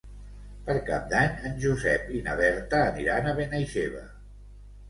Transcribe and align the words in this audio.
Per 0.69 0.75
Cap 0.87 1.03
d'Any 1.11 1.35
en 1.49 1.59
Josep 1.65 2.09
i 2.21 2.21
na 2.29 2.35
Berta 2.41 2.81
aniran 2.87 3.29
a 3.29 3.35
Benaixeve. 3.41 4.05